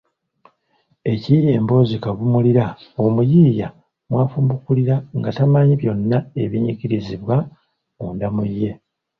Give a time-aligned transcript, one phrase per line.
[1.11, 2.65] Ekiyiiye mboozi kavumulira
[3.03, 3.67] omuyiiya
[4.09, 7.35] mw’afumbukulira nga tamanyi byonna ebinyigirizibwa
[7.97, 8.71] munda mu ye.